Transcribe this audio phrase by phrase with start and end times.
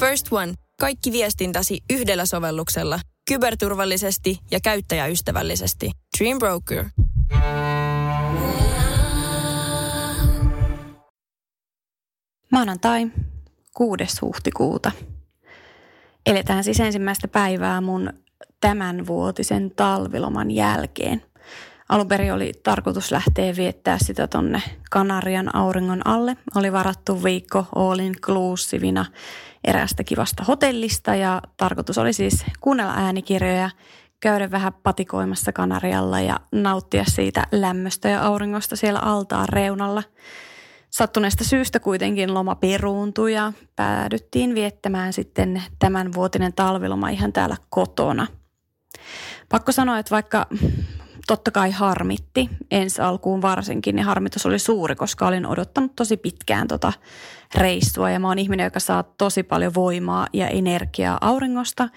[0.00, 0.54] First One.
[0.80, 3.00] Kaikki viestintäsi yhdellä sovelluksella.
[3.28, 5.90] Kyberturvallisesti ja käyttäjäystävällisesti.
[6.18, 6.84] Dream Broker.
[12.52, 13.08] Maanantai,
[13.74, 14.04] 6.
[14.22, 14.92] huhtikuuta.
[16.26, 18.12] Eletään siis ensimmäistä päivää mun
[18.60, 21.22] tämänvuotisen talviloman jälkeen.
[21.88, 26.36] Alun perin oli tarkoitus lähteä viettää sitä tonne Kanarian auringon alle.
[26.54, 29.06] Oli varattu viikko all inclusivina
[29.64, 33.70] eräästä kivasta hotellista ja tarkoitus oli siis kuunnella äänikirjoja,
[34.20, 40.02] käydä vähän patikoimassa Kanarialla ja nauttia siitä lämmöstä ja auringosta siellä altaan reunalla.
[40.90, 48.26] Sattuneesta syystä kuitenkin loma peruuntui ja päädyttiin viettämään sitten tämän vuotinen talviloma ihan täällä kotona.
[49.48, 50.46] Pakko sanoa, että vaikka
[51.28, 56.68] totta kai harmitti ensi alkuun varsinkin, niin harmitus oli suuri, koska olin odottanut tosi pitkään
[56.68, 56.92] tota
[57.54, 61.88] reissua ja mä oon ihminen, joka saa tosi paljon voimaa ja energiaa auringosta,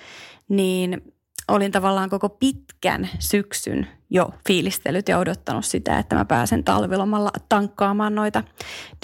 [0.50, 1.14] niin
[1.48, 8.16] olin tavallaan koko pitkän syksyn jo fiilistellyt ja odottanut sitä, että mä pääsen talvilomalla tankkaamaan
[8.16, 8.44] noita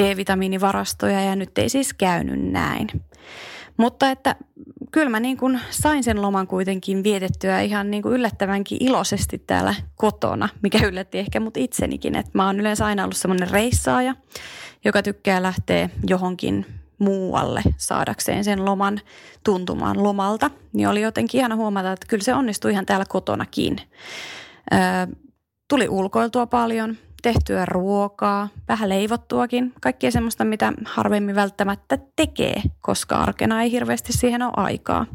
[0.01, 2.87] D-vitamiinivarastoja ja nyt ei siis käynyt näin.
[3.77, 4.35] Mutta että
[4.91, 9.75] kyllä mä niin kuin sain sen loman kuitenkin vietettyä ihan niin kuin yllättävänkin iloisesti täällä
[9.95, 12.15] kotona, mikä yllätti ehkä mut itsenikin.
[12.15, 14.15] Että mä oon yleensä aina ollut semmoinen reissaaja,
[14.85, 16.65] joka tykkää lähteä johonkin
[16.99, 19.01] muualle saadakseen sen loman
[19.43, 20.51] tuntumaan lomalta.
[20.73, 23.81] Niin oli jotenkin ihana huomata, että kyllä se onnistui ihan täällä kotonakin.
[24.73, 24.79] Öö,
[25.67, 33.61] tuli ulkoiltua paljon, tehtyä ruokaa, vähän leivottuakin, kaikkea semmoista, mitä harvemmin välttämättä tekee, koska arkena
[33.61, 35.05] ei hirveästi siihen ole aikaa.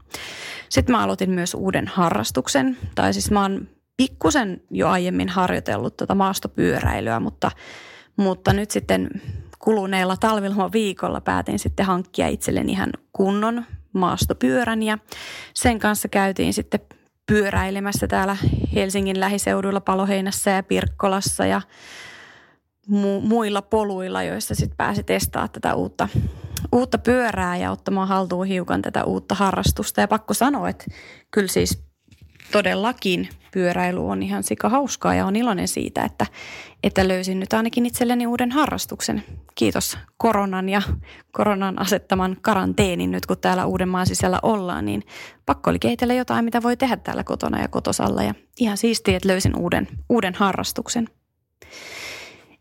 [0.69, 6.15] Sitten mä aloitin myös uuden harrastuksen, tai siis mä oon pikkusen jo aiemmin harjoitellut tuota
[6.15, 7.51] maastopyöräilyä, mutta,
[8.17, 9.11] mutta nyt sitten
[9.59, 14.99] kuluneella talviloma viikolla päätin sitten hankkia itselleni ihan kunnon maastopyörän ja
[15.55, 16.81] sen kanssa käytiin sitten
[17.27, 18.37] pyöräilemässä täällä
[18.75, 21.61] Helsingin lähiseuduilla Paloheinässä ja Pirkkolassa ja
[22.91, 26.09] mu- muilla poluilla, joissa sitten pääsi testaamaan tätä uutta,
[26.73, 30.01] uutta pyörää ja ottamaan haltuun hiukan tätä uutta harrastusta.
[30.01, 30.85] Ja pakko sanoa, että
[31.31, 31.85] kyllä siis
[32.53, 36.27] todellakin pyöräily on ihan sika hauskaa ja on iloinen siitä, että,
[36.83, 39.25] että löysin nyt ainakin itselleni uuden harrastuksen.
[39.55, 40.83] Kiitos koronan ja
[41.33, 45.03] koronan asettaman karanteenin nyt kun täällä Uudenmaan sisällä ollaan, niin
[45.47, 49.29] pakko oli kehitellä jotain, mitä voi tehdä täällä kotona ja kotosalla ja ihan siistiä, että
[49.29, 51.09] löysin uuden, uuden harrastuksen.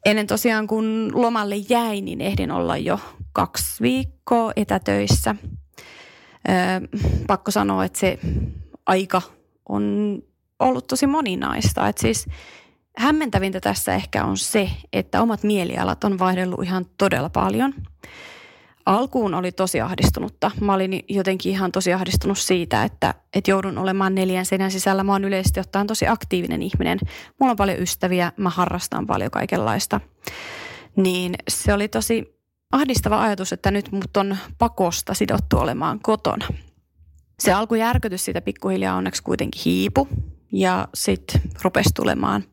[0.05, 2.99] Ennen tosiaan kun lomalle jäin, niin ehdin olla jo
[3.33, 5.35] kaksi viikkoa etätöissä.
[6.49, 6.55] Öö,
[7.27, 8.19] pakko sanoa, että se
[8.85, 9.21] aika
[9.71, 10.17] on
[10.59, 11.87] ollut tosi moninaista.
[11.87, 12.27] Et siis
[12.97, 17.73] hämmentävintä tässä ehkä on se, että omat mielialat on vaihdellut ihan todella paljon.
[18.85, 20.51] Alkuun oli tosi ahdistunutta.
[20.61, 25.03] Mä olin jotenkin ihan tosi ahdistunut siitä, että, että joudun olemaan neljän seinän sisällä.
[25.03, 26.99] Mä oon yleisesti ottaen tosi aktiivinen ihminen.
[27.39, 30.01] Mulla on paljon ystäviä, mä harrastan paljon kaikenlaista.
[30.95, 36.47] Niin se oli tosi ahdistava ajatus, että nyt mut on pakosta sidottu olemaan kotona.
[37.41, 40.07] Se alkujärkytys siitä pikkuhiljaa onneksi kuitenkin hiipu
[40.51, 42.43] ja sitten rupesi tulemaan,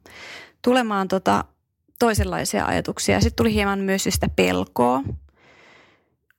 [0.64, 1.44] tulemaan tota
[1.98, 3.20] toisenlaisia ajatuksia.
[3.20, 5.02] Sitten tuli hieman myös sitä pelkoa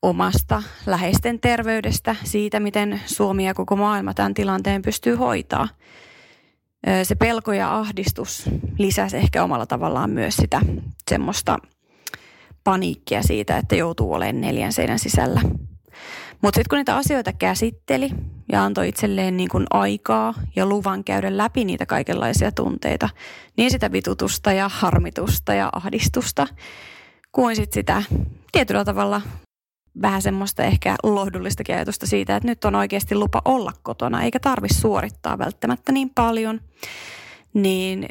[0.01, 5.67] omasta läheisten terveydestä, siitä miten Suomi ja koko maailma tämän tilanteen pystyy hoitaa.
[7.03, 10.61] Se pelko ja ahdistus lisäsi ehkä omalla tavallaan myös sitä
[11.09, 11.57] semmoista
[12.63, 15.41] paniikkia siitä, että joutuu olemaan neljän seinän sisällä–
[16.41, 18.09] mutta sitten kun niitä asioita käsitteli
[18.51, 23.09] ja antoi itselleen niin kuin aikaa ja luvan käydä läpi niitä kaikenlaisia tunteita,
[23.57, 26.47] niin sitä vitutusta ja harmitusta ja ahdistusta,
[27.31, 28.03] kuin sit sitä
[28.51, 29.21] tietyllä tavalla
[30.01, 34.69] vähän semmoista ehkä lohdullista ajatusta siitä, että nyt on oikeasti lupa olla kotona, eikä tarvi
[34.69, 36.61] suorittaa välttämättä niin paljon,
[37.53, 38.07] niin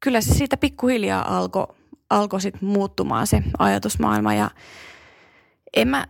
[0.00, 1.66] kyllä se siitä pikkuhiljaa alkoi
[2.10, 4.50] alko sitten muuttumaan se ajatusmaailma ja
[5.76, 6.06] en mä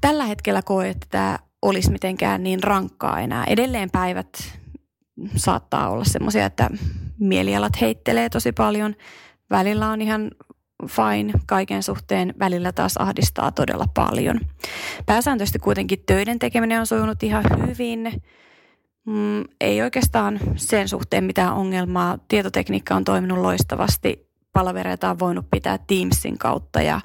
[0.00, 3.44] tällä hetkellä koe, että tämä olisi mitenkään niin rankkaa enää.
[3.44, 4.28] Edelleen päivät
[5.36, 6.70] saattaa olla semmoisia, että
[7.18, 8.94] mielialat heittelee tosi paljon.
[9.50, 10.30] Välillä on ihan
[10.86, 14.40] fine kaiken suhteen, välillä taas ahdistaa todella paljon.
[15.06, 18.22] Pääsääntöisesti kuitenkin töiden tekeminen on sujunut ihan hyvin.
[19.06, 22.18] Mm, ei oikeastaan sen suhteen mitään ongelmaa.
[22.28, 24.28] Tietotekniikka on toiminut loistavasti.
[24.52, 27.00] Palavereita on voinut pitää Teamsin kautta ja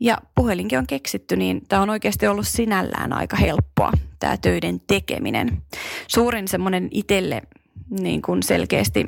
[0.00, 5.62] ja puhelinkin on keksitty, niin tämä on oikeasti ollut sinällään aika helppoa, tämä töiden tekeminen.
[6.08, 7.42] Suurin semmoinen itselle
[8.00, 9.06] niin kuin selkeästi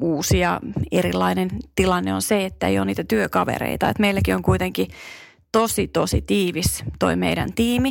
[0.00, 0.60] uusi ja
[0.92, 3.88] erilainen tilanne on se, että ei ole niitä työkavereita.
[3.88, 4.88] Et meilläkin on kuitenkin
[5.52, 7.90] tosi, tosi tiivis toi meidän tiimi.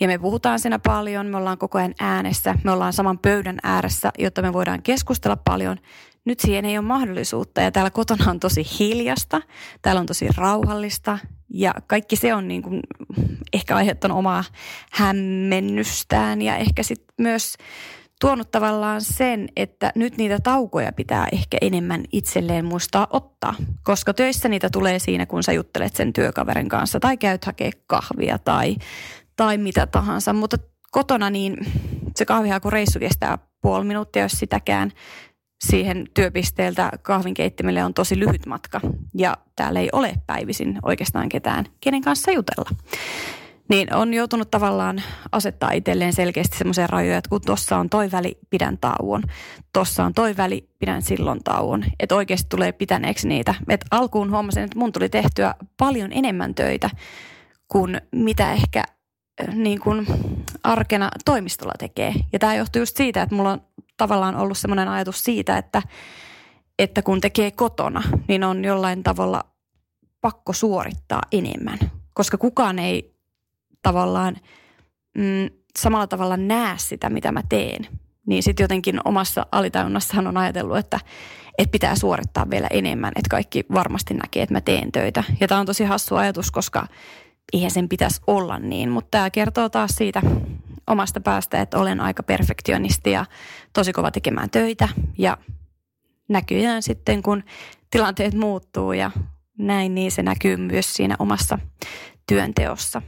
[0.00, 4.10] Ja me puhutaan siinä paljon, me ollaan koko ajan äänessä, me ollaan saman pöydän ääressä,
[4.18, 5.78] jotta me voidaan keskustella paljon.
[6.26, 9.42] Nyt siihen ei ole mahdollisuutta ja täällä kotona on tosi hiljasta,
[9.82, 11.18] täällä on tosi rauhallista
[11.48, 12.80] ja kaikki se on niin kuin
[13.52, 14.44] ehkä aiheuttanut omaa
[14.92, 17.54] hämmennystään ja ehkä sitten myös
[18.20, 23.54] tuonut tavallaan sen, että nyt niitä taukoja pitää ehkä enemmän itselleen muistaa ottaa.
[23.82, 28.38] Koska töissä niitä tulee siinä, kun sä juttelet sen työkaverin kanssa tai käyt hakea kahvia
[28.38, 28.76] tai,
[29.36, 30.32] tai mitä tahansa.
[30.32, 30.56] Mutta
[30.90, 31.56] kotona niin
[32.16, 34.92] se kahvihaku reissu kestää puoli minuuttia, jos sitäkään.
[35.64, 38.80] Siihen työpisteeltä kahvinkeittimelle on tosi lyhyt matka
[39.14, 42.70] ja täällä ei ole päivisin oikeastaan ketään, kenen kanssa jutella.
[43.68, 48.38] Niin on joutunut tavallaan asettaa itselleen selkeästi semmoisia rajoja, että kun tuossa on toi väli,
[48.50, 49.22] pidän tauon.
[49.72, 51.84] Tuossa on toi väli, pidän silloin tauon.
[52.00, 53.54] Että oikeasti tulee pitäneeksi niitä.
[53.68, 56.90] Et alkuun huomasin, että mun tuli tehtyä paljon enemmän töitä
[57.68, 58.84] kuin mitä ehkä
[59.54, 60.06] niin kuin
[60.62, 62.14] arkena toimistolla tekee.
[62.32, 63.60] Ja tämä johtuu just siitä, että mulla on
[63.96, 65.82] tavallaan ollut semmoinen ajatus siitä, että,
[66.78, 69.44] että kun tekee kotona, niin on jollain tavalla
[70.20, 71.78] pakko suorittaa enemmän.
[72.14, 73.16] Koska kukaan ei
[73.82, 74.36] tavallaan
[75.18, 77.86] mm, samalla tavalla näe sitä, mitä mä teen.
[78.26, 81.00] Niin sitten jotenkin omassa alitajunnassahan on ajatellut, että,
[81.58, 85.24] että pitää suorittaa vielä enemmän, että kaikki varmasti näkee, että mä teen töitä.
[85.40, 86.86] Ja tämä on tosi hassu ajatus, koska
[87.52, 90.22] eihän sen pitäisi olla niin, mutta tämä kertoo taas siitä
[90.86, 93.24] omasta päästä, että olen aika perfektionisti ja
[93.72, 94.88] tosi kova tekemään töitä
[95.18, 95.38] ja
[96.28, 97.44] näkyään sitten, kun
[97.90, 99.10] tilanteet muuttuu ja
[99.58, 101.58] näin, niin se näkyy myös siinä omassa
[102.28, 103.02] työnteossa.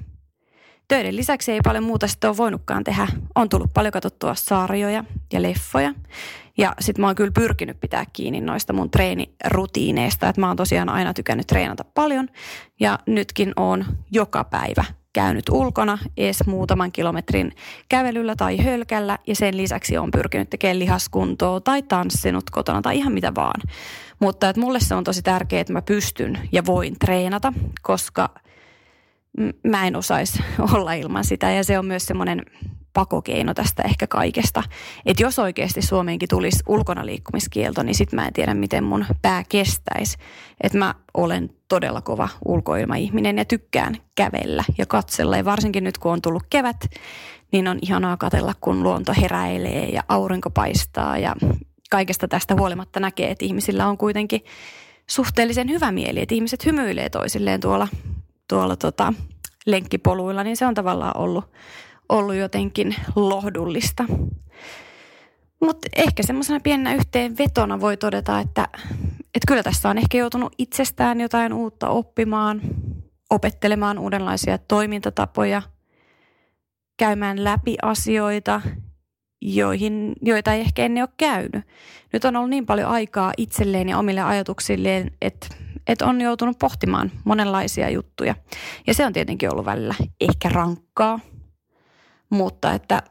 [0.88, 3.08] Töiden lisäksi ei paljon muuta sitten ole voinutkaan tehdä.
[3.34, 5.94] On tullut paljon katsottua sarjoja ja leffoja.
[6.58, 10.28] Ja sitten mä oon kyllä pyrkinyt pitää kiinni noista mun treenirutiineista.
[10.28, 12.28] Että mä oon tosiaan aina tykännyt treenata paljon.
[12.80, 17.52] Ja nytkin on joka päivä käynyt ulkona edes muutaman kilometrin
[17.88, 19.18] kävelyllä tai hölkällä.
[19.26, 23.60] Ja sen lisäksi on pyrkinyt tekemään lihaskuntoa tai tanssinut kotona tai ihan mitä vaan.
[24.20, 27.52] Mutta että mulle se on tosi tärkeää, että mä pystyn ja voin treenata,
[27.82, 28.28] koska–
[29.66, 30.42] mä en osaisi
[30.74, 32.42] olla ilman sitä ja se on myös semmoinen
[32.92, 34.62] pakokeino tästä ehkä kaikesta.
[35.06, 39.44] Että jos oikeasti Suomeenkin tulisi ulkona liikkumiskielto, niin sit mä en tiedä, miten mun pää
[39.48, 40.16] kestäisi.
[40.60, 45.36] Että mä olen todella kova ulkoilmaihminen ja tykkään kävellä ja katsella.
[45.36, 46.76] Ja varsinkin nyt, kun on tullut kevät,
[47.52, 51.18] niin on ihanaa katella, kun luonto heräilee ja aurinko paistaa.
[51.18, 51.36] Ja
[51.90, 54.40] kaikesta tästä huolimatta näkee, että ihmisillä on kuitenkin
[55.06, 56.20] suhteellisen hyvä mieli.
[56.20, 57.88] Että ihmiset hymyilee toisilleen tuolla
[58.48, 59.12] tuolla tota,
[59.66, 61.44] lenkkipoluilla, niin se on tavallaan ollut,
[62.08, 64.04] ollut jotenkin lohdullista.
[65.60, 68.68] Mutta ehkä semmoisena pienenä yhteenvetona voi todeta, että,
[69.18, 72.60] että kyllä tässä on ehkä joutunut itsestään jotain uutta oppimaan,
[73.30, 75.62] opettelemaan uudenlaisia toimintatapoja,
[76.96, 78.60] käymään läpi asioita,
[79.40, 81.64] joihin, joita ei ehkä ennen ole käynyt.
[82.12, 85.46] Nyt on ollut niin paljon aikaa itselleen ja omille ajatuksilleen, että
[85.88, 88.34] että on joutunut pohtimaan monenlaisia juttuja.
[88.86, 91.20] Ja se on tietenkin ollut välillä ehkä rankkaa,
[92.30, 93.02] mutta että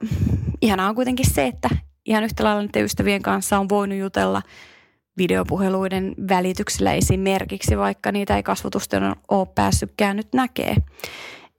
[0.62, 1.70] ihanaa on kuitenkin se, että
[2.06, 4.42] ihan yhtä lailla niiden ystävien kanssa on voinut jutella
[5.18, 10.76] videopuheluiden välityksellä esimerkiksi, vaikka niitä ei kasvotusten ole päässytkään nyt näkee.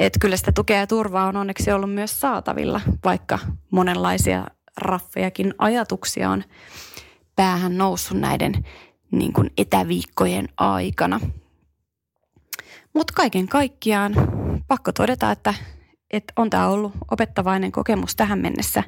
[0.00, 3.38] Et kyllä sitä tukea ja turvaa on onneksi ollut myös saatavilla, vaikka
[3.70, 4.46] monenlaisia
[4.76, 6.44] raffejakin ajatuksia on
[7.36, 8.52] päähän noussut näiden
[9.10, 11.20] niin kuin etäviikkojen aikana.
[12.94, 14.14] Mutta kaiken kaikkiaan
[14.68, 15.54] pakko todeta, että,
[16.10, 18.82] että on tämä ollut opettavainen kokemus tähän mennessä.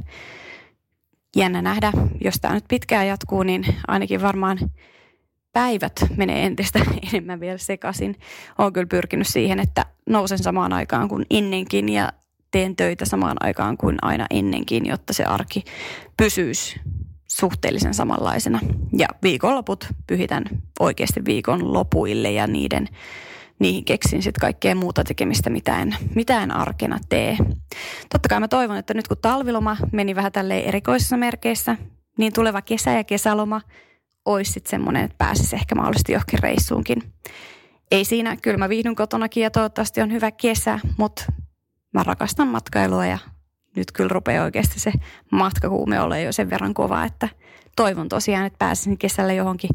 [1.37, 1.93] Jännä nähdä,
[2.25, 4.59] jos tämä nyt pitkään jatkuu, niin ainakin varmaan
[5.53, 6.79] päivät menee entistä
[7.13, 8.17] enemmän vielä sekaisin.
[8.59, 12.13] Olen kyllä pyrkinyt siihen, että nousen samaan aikaan kuin ennenkin ja
[12.51, 15.65] teen töitä samaan aikaan kuin aina ennenkin, jotta se arki
[16.17, 16.81] pysyisi
[17.31, 18.61] suhteellisen samanlaisena.
[18.99, 20.45] Ja viikonloput pyhitän
[20.81, 22.89] oikeasti viikon lopuille ja niiden,
[23.59, 27.37] niihin keksin sitten kaikkea muuta tekemistä, mitä en, mitä en arkena tee.
[28.13, 31.77] Totta kai mä toivon, että nyt kun talviloma meni vähän tälleen erikoisissa merkeissä,
[32.19, 33.61] niin tuleva kesä ja kesäloma
[34.25, 37.03] olisi sitten semmoinen, että pääsisi ehkä mahdollisesti johonkin reissuunkin.
[37.91, 41.25] Ei siinä, kyllä mä viihdyn kotonakin ja toivottavasti on hyvä kesä, mutta
[41.95, 43.19] mä rakastan matkailua ja
[43.77, 44.93] nyt kyllä rupeaa oikeasti se
[45.33, 47.29] matkakuume olla jo sen verran kova, että
[47.77, 49.71] toivon tosiaan, että pääsisin kesällä johonkin.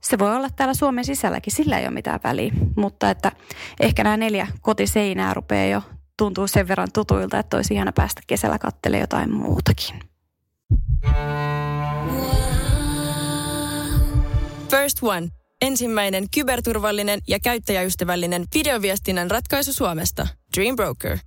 [0.00, 3.32] Se voi olla täällä Suomen sisälläkin, sillä ei ole mitään väliä, mutta että
[3.80, 5.82] ehkä nämä neljä kotiseinää rupeaa jo
[6.16, 10.00] tuntuu sen verran tutuilta, että olisi ihana päästä kesällä kattelemaan jotain muutakin.
[14.70, 15.28] First One
[15.62, 20.26] Ensimmäinen kyberturvallinen ja käyttäjäystävällinen videoviestinnän ratkaisu Suomesta.
[20.56, 21.18] Dream Broker.